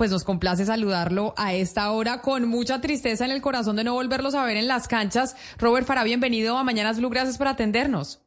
[0.00, 3.92] pues nos complace saludarlo a esta hora con mucha tristeza en el corazón de no
[3.92, 5.36] volverlos a ver en las canchas.
[5.58, 8.22] Robert Farah, bienvenido a Mañanas Blue, gracias por atendernos.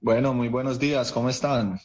[0.00, 1.78] Bueno, muy buenos días, ¿cómo están?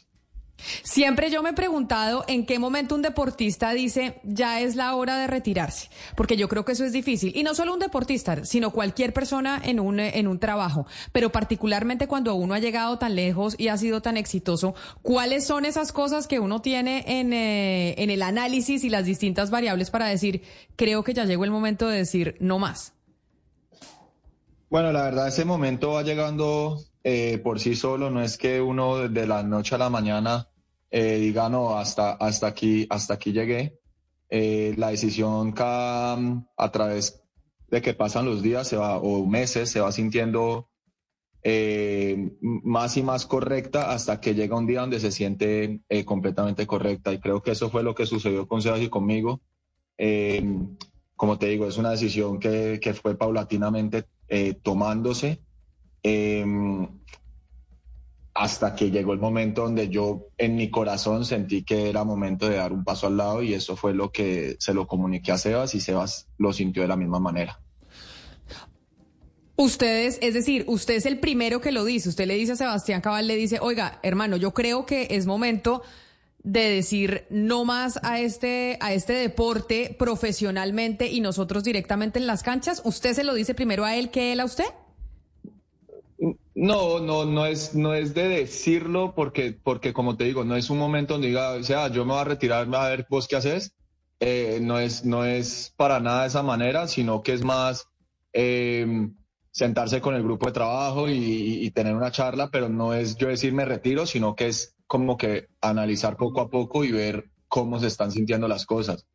[0.82, 5.16] Siempre yo me he preguntado en qué momento un deportista dice ya es la hora
[5.18, 7.32] de retirarse, porque yo creo que eso es difícil.
[7.34, 12.06] Y no solo un deportista, sino cualquier persona en un, en un trabajo, pero particularmente
[12.06, 16.26] cuando uno ha llegado tan lejos y ha sido tan exitoso, ¿cuáles son esas cosas
[16.26, 20.42] que uno tiene en, eh, en el análisis y las distintas variables para decir,
[20.76, 22.94] creo que ya llegó el momento de decir no más?
[24.68, 29.08] Bueno, la verdad, ese momento va llegando eh, por sí solo, no es que uno
[29.08, 30.49] de la noche a la mañana
[30.90, 33.78] eh, diga, no, hasta, hasta, aquí, hasta aquí llegué.
[34.28, 36.18] Eh, la decisión cada,
[36.56, 37.22] a través
[37.68, 40.68] de que pasan los días se va, o meses se va sintiendo
[41.42, 47.12] eh, más y más correcta hasta que llega un día donde se siente completamente correcta.
[47.12, 49.40] Y creo que eso fue lo que sucedió con Sebas y conmigo.
[51.16, 54.06] como te digo, es una decisión que, que fue paulatinamente
[54.62, 55.40] tomándose
[58.34, 62.56] hasta que llegó el momento donde yo en mi corazón sentí que era momento de
[62.56, 65.74] dar un paso al lado y eso fue lo que se lo comuniqué a Sebas
[65.74, 67.60] y Sebas lo sintió de la misma manera.
[69.56, 72.08] Ustedes, es decir, usted es el primero que lo dice.
[72.08, 75.82] Usted le dice a Sebastián Cabal, le dice, oiga, hermano, yo creo que es momento
[76.42, 82.42] de decir no más a este, a este deporte profesionalmente y nosotros directamente en las
[82.42, 82.80] canchas.
[82.84, 84.64] ¿Usted se lo dice primero a él que él a usted?
[86.54, 90.68] No, no, no es, no es de decirlo porque, porque como te digo, no es
[90.68, 93.36] un momento donde diga, o sea, yo me voy a retirar a ver vos qué
[93.36, 93.74] haces.
[94.18, 97.86] Eh, no es, no es para nada de esa manera, sino que es más
[98.32, 99.14] em,
[99.50, 103.52] sentarse con el grupo de trabajo y, tener una charla, pero no es yo decir
[103.52, 107.86] me retiro, sino que es como que analizar poco a poco y ver cómo se
[107.86, 109.06] están sintiendo las cosas.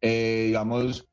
[0.00, 1.06] Eh, digamos,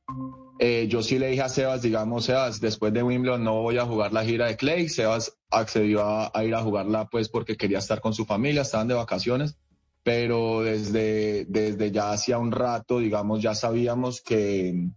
[0.64, 3.86] eh, yo sí le dije a Sebas, digamos, Sebas, después de Wimbledon no voy a
[3.88, 4.90] jugar la gira de Clay.
[4.90, 8.94] Sebas accedió a, ir a jugarla pues porque quería estar con su familia, estaban de
[8.94, 9.58] vacaciones,
[10.04, 14.90] pero desde, desde ya hacía un rato, digamos, ya sabíamos que,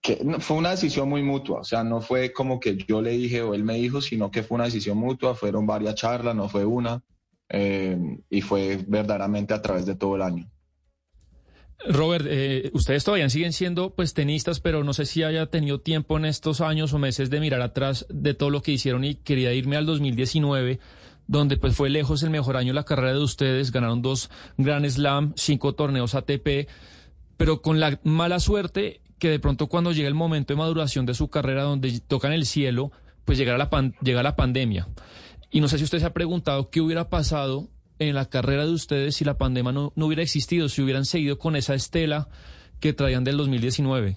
[0.00, 3.42] que fue una decisión muy mutua, o sea, no fue como que yo le dije
[3.42, 6.64] o él me dijo, sino que fue una decisión mutua, fueron varias charlas, no fue
[6.64, 7.02] una,
[7.50, 7.98] eh,
[8.30, 10.50] y fue verdaderamente a través de todo el año.
[11.88, 16.18] Robert, eh, ustedes todavía siguen siendo pues tenistas, pero no sé si haya tenido tiempo
[16.18, 19.52] en estos años o meses de mirar atrás de todo lo que hicieron y quería
[19.54, 20.78] irme al 2019
[21.26, 25.32] donde pues fue lejos el mejor año la carrera de ustedes, ganaron dos Grand Slam,
[25.36, 26.68] cinco torneos ATP,
[27.36, 31.14] pero con la mala suerte que de pronto cuando llega el momento de maduración de
[31.14, 32.90] su carrera donde tocan el cielo,
[33.24, 33.70] pues llega la,
[34.02, 34.88] llega la pandemia.
[35.52, 37.68] Y no sé si usted se ha preguntado qué hubiera pasado
[38.00, 41.54] en la carrera de ustedes si la pandemia no, hubiera existido, si hubieran seguido con
[41.54, 42.28] esa estela
[42.80, 44.16] que traían del 2019?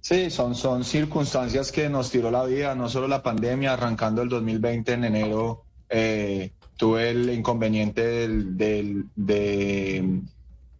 [0.00, 4.28] Sí, son, son circunstancias que nos tiró la vida, no solo la pandemia, arrancando el
[4.28, 10.20] 2020 en enero, eh, tuve el inconveniente del, de,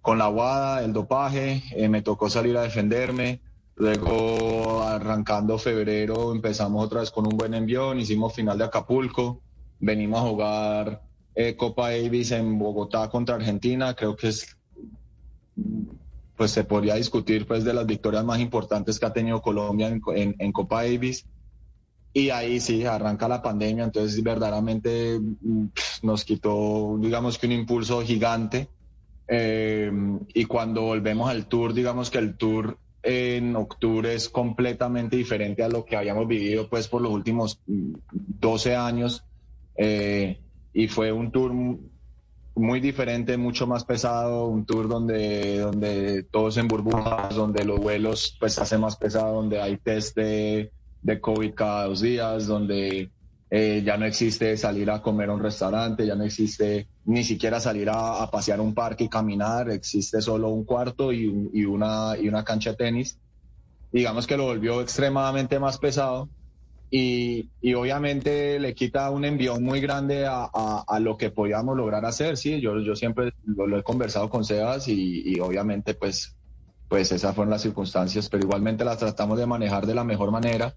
[0.00, 3.40] con la aguada, el dopaje, eh, me tocó salir a defenderme,
[3.76, 9.42] luego arrancando febrero empezamos otra vez con un buen envión, hicimos final de Acapulco,
[9.78, 11.09] venimos a jugar
[11.42, 14.58] eh, Copa Davis en Bogotá contra Argentina, creo que es,
[16.36, 20.52] pues se podría discutir pues de las victorias más importantes que ha tenido Colombia en,
[20.52, 21.24] Copa Davis.
[22.12, 25.66] Y ahí sí, arranca la pandemia, entonces verdaderamente mm,
[26.02, 28.68] nos quitó, digamos que un impulso gigante.
[29.26, 29.90] Eh,
[30.34, 35.70] y cuando volvemos al tour, digamos que el tour en octubre es completamente diferente a
[35.70, 39.24] lo que habíamos vivido pues por los últimos 12 mm, años.
[39.76, 40.38] Eh,
[40.72, 41.52] y fue un tour
[42.54, 48.36] muy diferente, mucho más pesado, un tour donde, donde todos en burbujas, donde los vuelos
[48.38, 50.72] pues se hacen más pesado, donde hay test de,
[51.02, 53.10] de COVID cada dos días, donde
[53.50, 57.60] eh, ya no existe salir a comer a un restaurante, ya no existe ni siquiera
[57.60, 62.16] salir a, a pasear un parque y caminar, existe solo un cuarto y, y, una,
[62.20, 63.18] y una cancha de tenis.
[63.92, 66.28] Digamos que lo volvió extremadamente más pesado
[66.90, 72.60] y, obviamente le quita un envío muy grande a, lo que podíamos lograr hacer, sí,
[72.60, 76.36] yo, yo siempre lo, he conversado con Sebas y, obviamente pues,
[76.88, 80.74] pues esas fueron las circunstancias, pero igualmente las tratamos de manejar de la mejor manera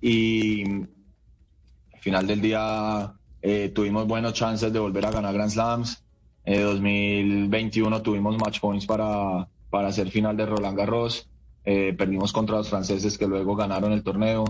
[0.00, 3.12] y al final del día
[3.42, 6.02] eh, tuvimos buenas chances de volver a ganar Grand Slams,
[6.44, 11.28] en 2021 tuvimos match points para, para hacer final de Roland Garros,
[11.64, 14.44] eh, perdimos contra los franceses que luego ganaron el torneo.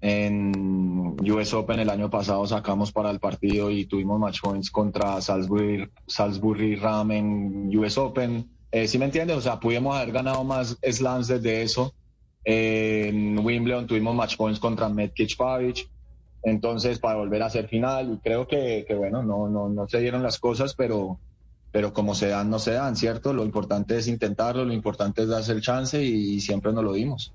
[0.00, 5.20] En US Open el año pasado sacamos para el partido y tuvimos match points contra
[5.20, 8.48] Salisbury, Salisbury Ram en US Open.
[8.70, 9.36] Eh, ¿Sí me entiendes?
[9.36, 11.94] O sea, pudimos haber ganado más slams desde eso.
[12.44, 15.88] en Wimbledon tuvimos match points contra Metkic Pavic.
[16.44, 19.98] Entonces, para volver a ser final, y creo que, que bueno, no, no, no se
[19.98, 21.18] dieron las cosas, pero,
[21.72, 23.32] pero como se dan, no se dan, ¿cierto?
[23.32, 27.32] Lo importante es intentarlo, lo importante es darse el chance y siempre nos lo dimos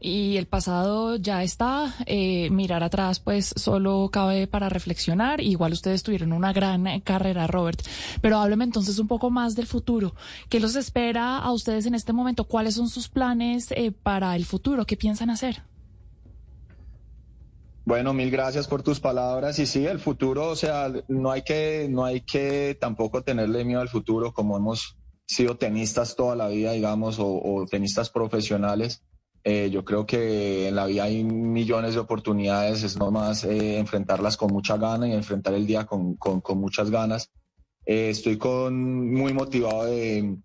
[0.00, 1.94] y el pasado ya está.
[2.06, 5.40] Eh, mirar atrás, pues solo cabe para reflexionar.
[5.40, 7.80] Igual ustedes tuvieron una gran carrera, Robert.
[8.20, 10.14] Pero hábleme entonces un poco más del futuro.
[10.48, 12.44] ¿Qué los espera a ustedes en este momento?
[12.44, 14.86] ¿Cuáles son sus planes eh, para el futuro?
[14.86, 15.62] ¿Qué piensan hacer?
[17.84, 19.58] Bueno, mil gracias por tus palabras.
[19.58, 23.80] Y sí, el futuro, o sea, no hay que, no hay que tampoco tenerle miedo
[23.80, 29.02] al futuro, como hemos sido tenistas toda la vida, digamos, o tenistas profesionales
[29.44, 34.36] eh, yo creo que en la vida hay millones de oportunidades, es nomás eh, enfrentarlas
[34.36, 37.30] con mucha gana y enfrentar el día con, con, muchas ganas.
[37.86, 40.36] Eh, estoy con, muy motivado de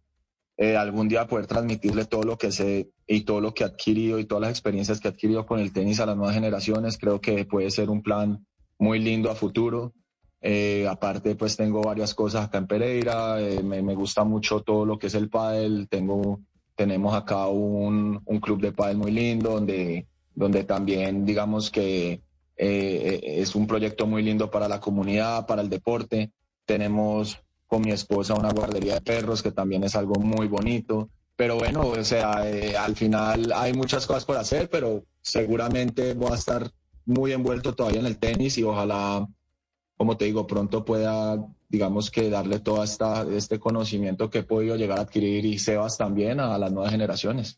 [0.77, 4.25] algún día poder transmitirle todo lo que sé y todo lo que he adquirido y
[4.25, 6.97] todas las experiencias que he adquirido con el tenis a las nuevas generaciones.
[6.97, 8.45] Creo que puede ser un plan
[8.77, 9.93] muy lindo a futuro.
[10.89, 15.07] aparte, pues tengo varias cosas acá en Pereira, me, me, gusta mucho todo lo que
[15.07, 16.39] es el pádel, tengo
[16.75, 22.21] tenemos acá un, un club de pádel muy lindo donde, donde también digamos que
[22.55, 26.31] eh, es un proyecto muy lindo para la comunidad, para el deporte.
[26.65, 31.09] Tenemos con mi esposa una guardería de perros que también es algo muy bonito.
[31.35, 36.31] Pero bueno, o sea, eh, al final hay muchas cosas por hacer, pero seguramente voy
[36.31, 36.69] a estar
[37.05, 39.27] muy envuelto todavía en el tenis y ojalá,
[39.97, 41.43] como te digo, pronto pueda
[41.73, 45.97] digamos que darle todo esta, este conocimiento que he podido llegar a adquirir y Sebas
[45.97, 47.57] también a las nuevas generaciones.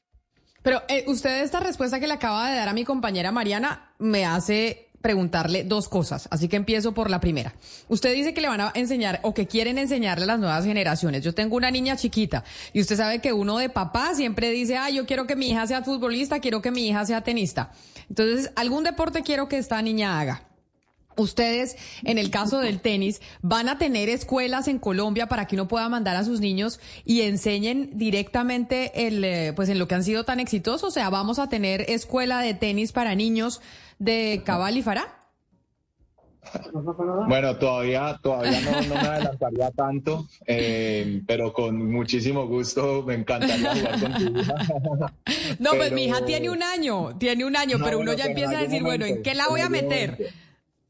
[0.64, 4.26] Pero eh, usted esta respuesta que le acaba de dar a mi compañera Mariana me
[4.26, 7.56] hace preguntarle dos cosas, así que empiezo por la primera.
[7.90, 11.22] Usted dice que le van a enseñar o que quieren enseñarle a las nuevas generaciones.
[11.22, 14.90] Yo tengo una niña chiquita y usted sabe que uno de papá siempre dice, ah,
[14.90, 17.74] yo quiero que mi hija sea futbolista, quiero que mi hija sea tenista.
[18.08, 20.55] Entonces, algún deporte quiero que esta niña haga.
[21.18, 25.68] Ustedes, en el caso del tenis, van a tener escuelas en Colombia para que uno
[25.68, 30.04] pueda mandar a sus niños y enseñen directamente el, eh, pues en lo que han
[30.04, 30.84] sido tan exitosos.
[30.84, 33.62] O sea, vamos a tener escuela de tenis para niños
[34.00, 35.26] de Cabal y Fará.
[37.28, 44.00] Bueno, todavía, todavía no, me adelantaría tanto, eh, pero con muchísimo gusto me encantaría jugar
[44.00, 44.42] contigo.
[45.60, 48.62] No, pues mi hija tiene un año, tiene un año, pero uno ya empieza a
[48.62, 50.34] decir, bueno, ¿en qué la voy a meter?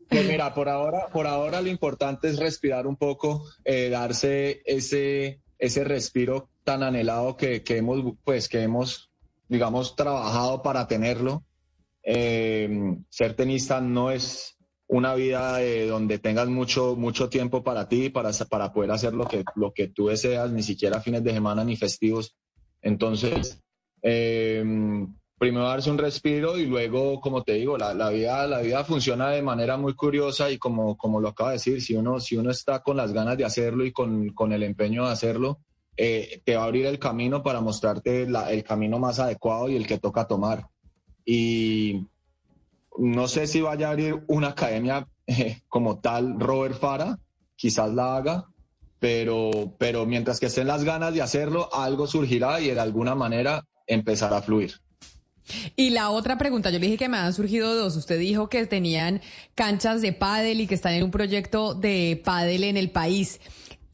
[0.10, 5.42] Pues mira, por ahora, por ahora lo importante es respirar un poco, eh, darse ese,
[5.58, 9.12] ese respiro tan anhelado que, que, hemos, pues, que hemos,
[9.48, 11.44] digamos, trabajado para tenerlo.
[12.04, 14.58] Eh, ser tenista no es
[14.88, 19.28] una vida eh, donde tengas mucho, mucho tiempo para ti, para, para poder hacer lo
[19.28, 22.36] que, lo que tú deseas, ni siquiera fines de semana ni festivos.
[22.82, 23.60] Entonces,
[25.38, 29.42] primero darse un respiro y luego, como te digo, la, vida, la vida funciona de
[29.42, 32.82] manera muy curiosa y como, como lo acaba de decir, si uno, si uno está
[32.82, 35.60] con las ganas de hacerlo y con, con el empeño de hacerlo,
[35.98, 39.88] eh, te va a abrir el camino para mostrarte el camino más adecuado y el
[39.88, 40.68] que toca tomar.
[41.26, 42.06] Y
[42.98, 47.18] no sé si vaya a abrir una academia eh, como tal Robert Fara,
[47.56, 48.46] quizás la haga,
[49.00, 53.66] pero, pero mientras que estén las ganas de hacerlo, algo surgirá y de alguna manera
[53.88, 54.74] empezará a fluir.
[55.76, 57.96] Y la otra pregunta, yo le dije que me han surgido dos.
[57.96, 59.22] Usted dijo que tenían
[59.54, 63.40] canchas de pádel y que están en un proyecto de pádel en el país.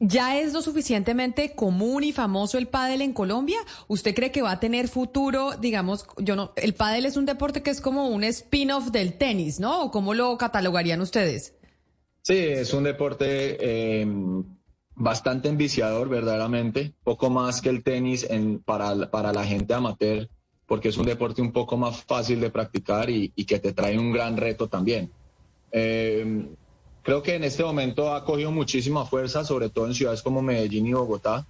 [0.04, 3.58] ¿Ya es lo suficientemente común y famoso el pádel en Colombia?
[3.86, 7.62] ¿Usted cree que va a tener futuro, digamos, yo no, el pádel es un deporte
[7.62, 9.82] que es como un spin-off del tenis, ¿no?
[9.82, 11.54] ¿O cómo lo catalogarían ustedes?
[12.22, 14.06] Sí, es un deporte eh,
[14.96, 20.28] bastante enviciador, verdaderamente, poco más que el tenis en, para, para la gente amateur
[20.72, 24.10] porque es un deporte un poco más fácil de practicar y, que te trae un
[24.10, 25.10] gran reto también.
[25.70, 26.46] Eh,
[27.02, 30.86] creo que en este momento ha cogido muchísima fuerza, sobre todo en ciudades como Medellín
[30.86, 31.46] y Bogotá.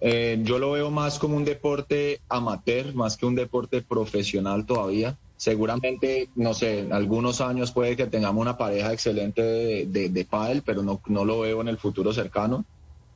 [0.00, 5.18] Eh, yo lo veo más como un deporte amateur, más que un deporte profesional todavía.
[5.36, 10.24] Seguramente, no sé, en algunos años puede que tengamos una pareja excelente de, de, de
[10.24, 12.64] pádel, pero no, no lo veo en el futuro cercano.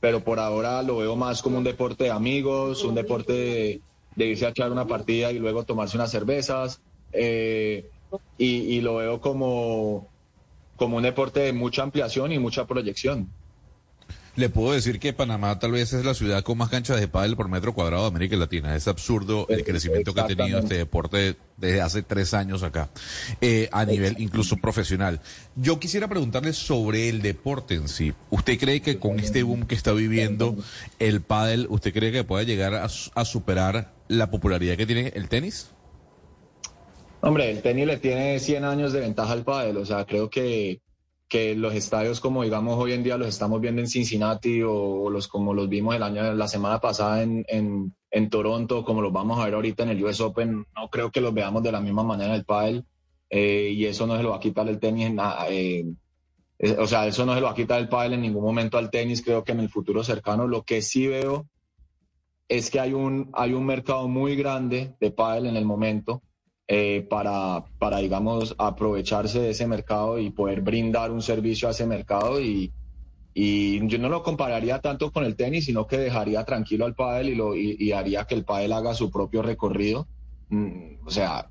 [0.01, 3.81] Pero por ahora lo veo más como un deporte de amigos, un deporte de,
[4.17, 6.81] de irse a echar una partida y luego tomarse unas cervezas.
[7.13, 7.89] Eh,
[8.39, 10.09] y, lo veo como,
[10.77, 13.29] como un deporte de mucha ampliación y mucha proyección.
[14.41, 17.37] Le puedo decir que Panamá tal vez es la ciudad con más canchas de pádel
[17.37, 18.75] por metro cuadrado de América Latina.
[18.75, 22.89] Es absurdo el crecimiento que ha tenido este deporte desde hace tres años acá,
[23.43, 25.21] eh, a nivel incluso profesional.
[25.57, 28.15] Yo quisiera preguntarle sobre el deporte en sí.
[28.31, 30.57] ¿Usted cree que con este boom que está viviendo
[30.99, 35.29] el pádel, usted cree que pueda llegar a, a superar la popularidad que tiene el
[35.29, 35.69] tenis?
[37.21, 39.77] Hombre, el tenis le tiene 100 años de ventaja al pádel.
[39.77, 40.81] O sea, creo que
[41.31, 45.29] que los estadios como digamos hoy en día los estamos viendo en Cincinnati o, los
[45.29, 49.45] como los vimos el año la semana pasada en, en, Toronto como los vamos a
[49.45, 52.31] ver ahorita en el US Open no creo que los veamos de la misma manera
[52.31, 52.85] en el pádel
[53.31, 55.13] eh, y eso no se lo va a quitar el tenis
[55.49, 55.87] eh,
[56.79, 58.91] o sea eso no se lo va a quitar el pádel en ningún momento al
[58.91, 60.49] tenis creo que en el futuro cercano.
[60.49, 61.47] Lo que sí veo
[62.49, 66.23] es que hay un hay un mercado muy grande de pádel en el momento
[66.73, 71.85] eh, para, para, digamos, aprovecharse de ese mercado y poder brindar un servicio a ese
[71.85, 72.41] mercado.
[72.41, 72.73] Y,
[73.35, 77.31] y yo no lo compararía tanto con el tenis, sino que dejaría tranquilo al pádel
[77.31, 80.07] y, lo, y, haría que el pádel haga su propio recorrido.
[80.51, 81.51] Mm, o sea,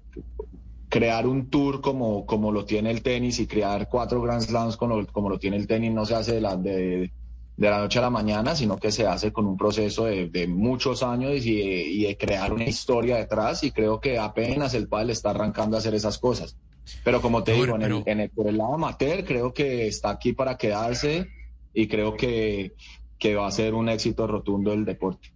[0.88, 5.06] crear un tour como, como lo tiene el tenis y crear cuatro Grand Slams como,
[5.08, 7.12] como lo tiene el tenis no se hace de, la, de,
[7.60, 11.04] de la noche a la mañana, sino que se hace con un proceso de, muchos
[11.04, 15.76] años y, de crear una historia detrás y creo que apenas el padre está arrancando
[15.76, 16.56] a hacer esas cosas.
[17.04, 20.10] Pero como te digo, en, el, en el, por el lado amateur creo que está
[20.10, 21.28] aquí para quedarse
[21.74, 22.76] y creo que,
[23.18, 25.34] que va a ser un éxito rotundo el deporte.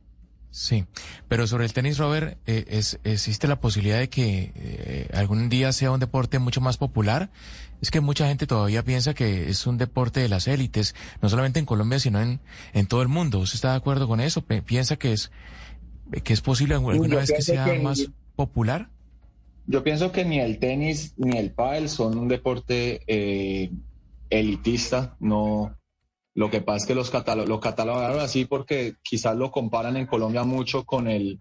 [0.54, 0.86] Sí,
[1.28, 5.74] pero sobre el tenis, Robert, eh, es, ¿existe la posibilidad de que eh, algún día
[5.74, 7.32] sea un deporte mucho más popular?
[7.82, 10.94] Es que mucha gente todavía piensa que es un deporte de las élites,
[11.24, 12.40] no solamente en Colombia, sino en,
[12.74, 13.40] en todo el mundo.
[13.40, 14.44] ¿Usted está de acuerdo con eso?
[14.44, 15.32] ¿Piensa que es,
[16.24, 18.92] que es posible alguna vez que sea más popular?
[19.66, 23.72] Yo pienso que ni el tenis ni el pádel son un deporte eh,
[24.30, 25.76] elitista, no
[26.36, 27.12] lo que pasa es que los
[27.48, 31.40] lo catalogaron así porque quizás lo comparan en Colombia mucho con el,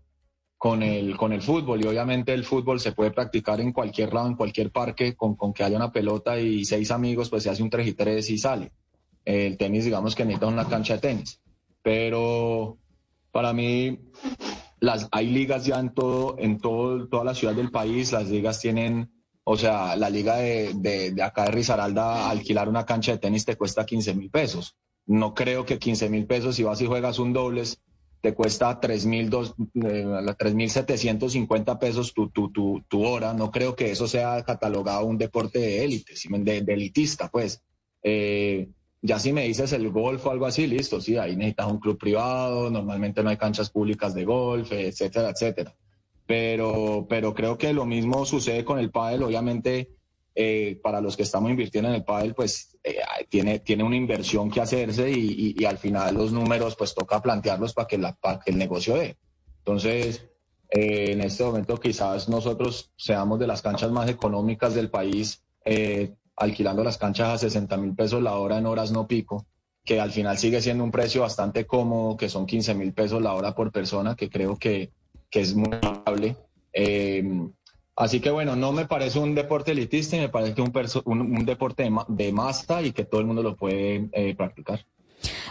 [0.59, 4.29] con el, con el fútbol y obviamente el fútbol se puede practicar en cualquier lado,
[4.29, 7.63] en cualquier parque, con, con que haya una pelota y seis amigos, pues se hace
[7.63, 8.73] un 3 y 3 y sale.
[9.25, 11.41] El tenis, digamos que necesita una cancha de tenis.
[11.83, 12.77] Pero
[13.31, 13.99] para mí,
[14.79, 18.61] las, hay ligas ya en todo, en todo, toda la ciudad del país, las ligas
[18.61, 19.11] tienen
[19.45, 23.57] o sea, la liga de, de, acá de Risaralda, alquilar una cancha de tenis te
[23.57, 24.77] cuesta 15 mil pesos.
[25.07, 27.81] No creo que 15 mil pesos, si vas y juegas un dobles,
[28.21, 29.31] te cuesta 3 mil
[29.85, 33.35] eh, setecientos cincuenta pesos tu, tu, tu, tu, hora.
[33.35, 37.63] No creo que eso sea catalogado un deporte de élite, de, de, elitista, pues.
[38.05, 38.69] Eh,
[39.05, 41.99] ya si me dices el golf o algo así, listo, sí, ahí necesitas un club
[41.99, 45.75] privado, normalmente no hay canchas públicas de golf, etcétera, etcétera
[46.27, 49.23] pero, pero creo que lo mismo sucede con el pádel.
[49.25, 49.91] Obviamente,
[50.35, 52.97] eh, para los que estamos invirtiendo en el pádel, pues eh,
[53.29, 57.75] tiene, tiene una inversión que hacerse y, y, al final los números, pues toca plantearlos
[57.75, 59.17] para que, la, para que el negocio dé.
[59.59, 60.27] Entonces,
[60.71, 65.43] eh, en este momento quizás nosotros seamos de las canchas más económicas del país,
[66.35, 69.47] alquilando las canchas a 60 mil pesos la hora en horas no pico
[69.85, 73.35] que al final sigue siendo un precio bastante cómodo, que son 15 mil pesos la
[73.35, 74.93] hora por persona, que creo que,
[75.33, 76.37] que es muy amable.
[76.75, 77.25] Eh,
[77.97, 80.73] así que bueno, no me parece un deporte elitista, me parece un,
[81.07, 84.87] un, un deporte de, de, masa y que todo el mundo lo puede eh, practicar.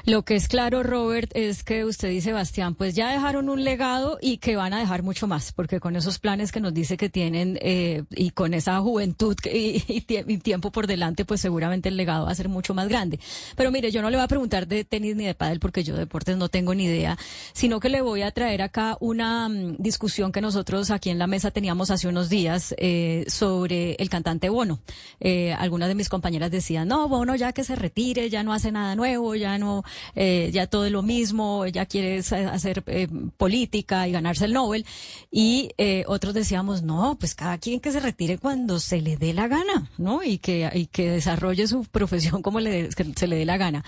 [0.05, 4.17] Lo que es claro, Robert, es que usted y Sebastián, pues ya dejaron un legado
[4.21, 7.09] y que van a dejar mucho más, porque con esos planes que nos dice que
[7.09, 10.01] tienen eh, y con esa juventud y,
[10.41, 13.19] tiempo por delante, pues seguramente el legado va a ser mucho más grande.
[13.55, 15.93] Pero mire, yo no le voy a preguntar de tenis ni de pádel, porque yo
[15.93, 17.17] de deportes no tengo ni idea,
[17.53, 21.27] sino que le voy a traer acá una mm, discusión que nosotros aquí en la
[21.27, 24.79] mesa teníamos hace unos días eh, sobre el cantante Bono.
[25.19, 28.71] Eh, algunas de mis compañeras decían, no, Bono ya que se retire, ya no hace
[28.71, 29.83] nada nuevo, ya no,
[30.15, 33.07] eh, ya todo es lo mismo, ya quiere hacer eh,
[33.37, 34.85] política y ganarse el Nobel.
[35.31, 39.33] Y eh, otros decíamos, no, pues cada quien que se retire cuando se le dé
[39.33, 40.23] la gana, ¿no?
[40.23, 43.83] Y que, y que desarrolle su profesión como le, se le dé la gana.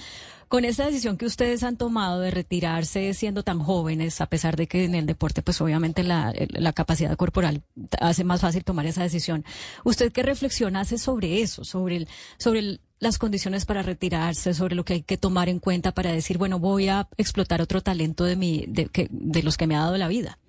[0.54, 4.68] Con esta decisión que ustedes han tomado de retirarse siendo tan jóvenes, a pesar de
[4.68, 7.64] que en el deporte, pues obviamente la, la capacidad corporal
[8.00, 9.46] hace más fácil tomar esa decisión,
[9.84, 12.08] ¿usted qué reflexión hace sobre eso, sobre el,
[12.38, 16.12] sobre el, las condiciones para retirarse, sobre lo que hay que tomar en cuenta para
[16.12, 19.76] decir, bueno, voy a explotar otro talento de, mi, de, que, de los que me
[19.76, 20.40] ha dado la vida.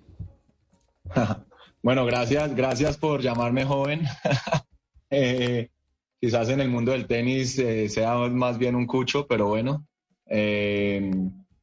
[1.85, 4.01] Bueno, gracias, gracias por llamarme joven.
[5.11, 5.69] eh,
[6.19, 9.85] quizás en el mundo del tenis eh, sea más bien un cucho, pero bueno,
[10.25, 11.11] eh,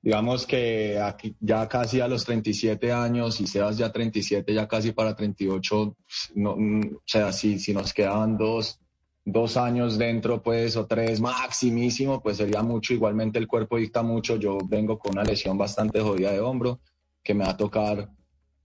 [0.00, 4.92] digamos que aquí ya casi a los 37 años y Sebas ya 37, ya casi
[4.92, 5.96] para 38,
[6.36, 8.78] no, mm, o sea, si, si nos quedaban dos,
[9.24, 12.94] dos años dentro, pues, o tres maximísimo, pues sería mucho.
[12.94, 14.36] Igualmente el cuerpo dicta mucho.
[14.36, 16.80] Yo vengo con una lesión bastante jodida de hombro
[17.22, 18.10] que me va a tocar,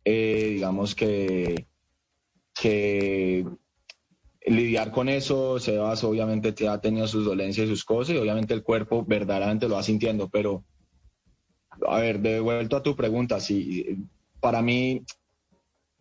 [0.04, 1.68] eh, digamos que,
[4.46, 5.60] lidiar con eso.
[5.60, 9.68] Sebas obviamente te ha tenido sus dolencias y sus cosas y obviamente el cuerpo verdaderamente
[9.68, 10.64] lo va sintiendo, pero
[11.88, 13.98] a ver, de vuelto a tu pregunta, sí,
[14.40, 15.04] para mí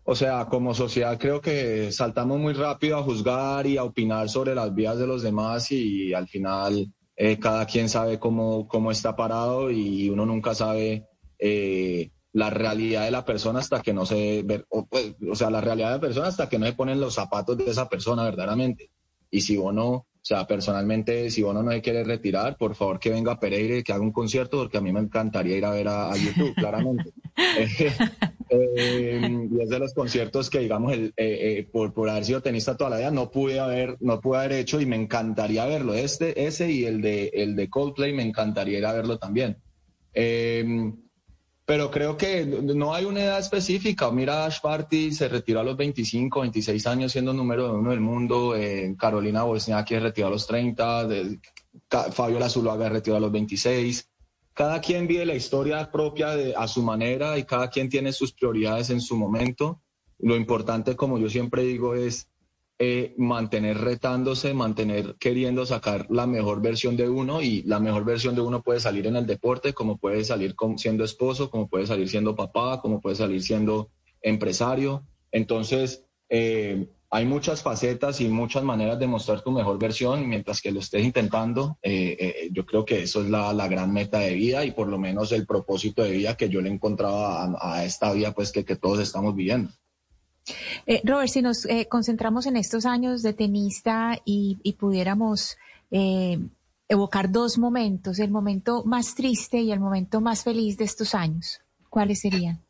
[0.08, 4.54] o sea, como sociedad creo que saltamos muy rápido a juzgar y a opinar sobre
[4.54, 9.16] las vías de los demás y al final eh, cada quien sabe cómo, cómo está
[9.16, 11.08] parado y uno nunca sabe
[11.40, 15.50] eh, la realidad de la persona hasta que no se ve, o, pues, o, sea,
[15.50, 18.22] la realidad de la persona hasta que no se ponen los zapatos de esa persona
[18.22, 18.92] verdaderamente.
[19.28, 23.10] Y si uno, o sea, personalmente, si uno no se quiere retirar, por favor que
[23.10, 25.70] venga a Pereira y que haga un concierto, porque a mí me encantaría ir a
[25.70, 27.12] ver a, a YouTube, claramente.
[28.48, 32.40] Eh, y es de los conciertos que, digamos, el, eh, eh, por, por haber sido
[32.42, 35.94] tenista toda la vida, no pude haber, no pude haber hecho y me encantaría verlo.
[35.94, 39.56] Este, ese y el de, el de Coldplay me encantaría ir a verlo también.
[41.66, 44.10] Pero creo que no hay una edad específica.
[44.10, 48.54] Mira, Ash Party se retiró a los 25, 26 años siendo número uno del mundo.
[48.96, 51.08] Carolina Wozniacki se retiró a los 30.
[51.08, 51.40] De,
[52.12, 54.08] Fabiola Zuluaga se retiró a los 26
[54.56, 58.88] cada quien vive la historia propia a su manera y cada quien tiene sus prioridades
[58.88, 59.82] en su momento.
[60.18, 62.30] Lo importante, como yo siempre digo, es
[62.78, 68.34] eh, mantener retándose, mantener queriendo sacar la mejor versión de uno y la mejor versión
[68.34, 72.08] de uno puede salir en el deporte, como puede salir siendo esposo, como puede salir
[72.08, 73.90] siendo papá, como puede salir siendo
[74.20, 75.04] empresario.
[75.32, 80.72] Entonces, eh, hay muchas facetas y muchas maneras de mostrar tu mejor versión mientras que
[80.72, 81.78] lo estés intentando.
[81.82, 84.98] Eh, eh, yo creo que eso es la, gran meta de vida y por lo
[84.98, 88.98] menos el propósito de vida que yo le encontraba a, esta vida pues que, todos
[88.98, 89.70] estamos viviendo.
[90.86, 95.56] Eh, Robert, si nos concentramos en estos años de tenista y, pudiéramos
[96.88, 101.60] evocar dos momentos, el momento más triste y el momento más feliz de estos años,
[101.90, 102.60] ¿cuáles serían?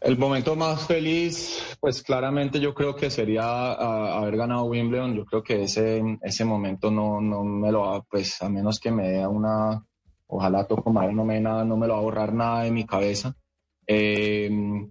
[0.00, 5.14] El momento más feliz, pues claramente yo creo que sería ah, haber ganado Wimbledon.
[5.14, 8.90] Yo creo que ese, ese momento no, no me lo va, pues a menos que
[8.90, 9.84] me dé una,
[10.28, 13.34] ojalá toco madre, no me, no me lo va a borrar nada de mi cabeza.
[13.86, 14.90] Em,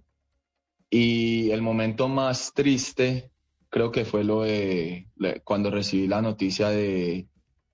[0.90, 3.30] y el momento más triste
[3.68, 5.08] creo que fue lo de
[5.44, 7.26] cuando recibí la noticia de,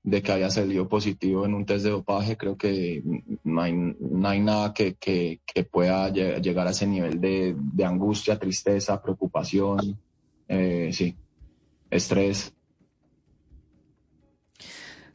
[0.03, 2.37] de que haya salido positivo en un test de dopaje.
[2.37, 3.03] Creo que
[3.44, 8.38] no hay, no hay nada que, que, pueda llegar a ese nivel de, de angustia,
[8.38, 9.99] tristeza, preocupación,
[10.49, 11.14] eh, sí,
[11.90, 12.53] estrés.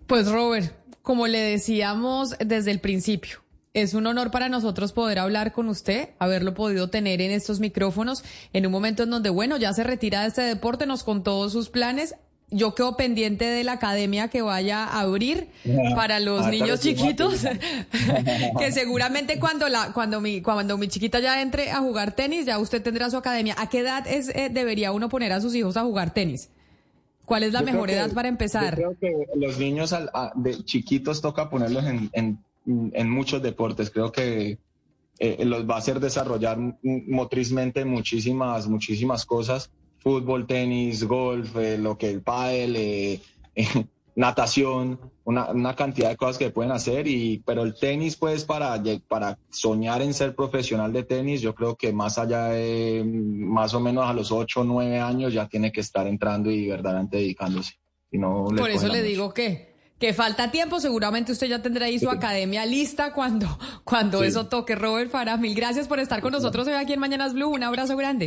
[0.06, 3.40] Pues Robert, como le decíamos desde el principio,
[3.74, 8.24] es un honor para nosotros poder hablar con usted, haberlo podido tener en estos micrófonos
[8.54, 11.70] en un momento en donde, bueno, ya se retira de este deporte, nos contó sus
[11.70, 12.16] planes
[12.50, 15.50] yo quedo pendiente de la academia que vaya a abrir
[15.96, 17.42] para los ah, niños chiquitos,
[18.60, 22.58] que seguramente cuando la cuando mi cuando mi chiquita ya entre a jugar tenis, ya
[22.58, 23.56] usted tendrá su academia.
[23.58, 26.50] ¿A qué edad es eh, debería uno poner a sus hijos a jugar tenis?
[27.26, 28.80] ¿Cuál es la mejor edad para empezar?
[28.80, 29.94] Yo creo que los niños
[30.36, 33.90] de chiquitos toca ponerlos en, en, muchos deportes.
[33.90, 34.60] Creo que
[35.20, 39.72] eh, los va a hacer desarrollar motrizmente muchísimas muchísimas cosas
[40.08, 43.20] fútbol, tenis, golf, eh, lo que el pádel, eh,
[44.16, 48.82] natación, una, una, cantidad de cosas que pueden hacer, y, pero el tenis, pues, para,
[49.08, 53.82] para soñar en ser profesional de tenis, yo creo que más allá de más o
[53.82, 57.74] menos a los 8 o 9 años ya tiene que estar entrando y verdaderamente dedicándose.
[58.10, 59.67] Y no Por eso le digo que
[60.00, 64.76] que falta tiempo, seguramente usted ya tendrá ahí su academia lista cuando, cuando eso toque.
[64.76, 67.50] Robert Farah, mil gracias por estar con nosotros hoy aquí en Mañanas Blue.
[67.50, 68.26] Un abrazo grande.